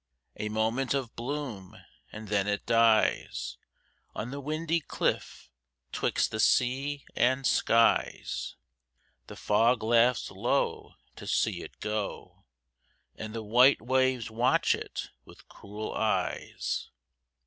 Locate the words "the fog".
9.27-9.83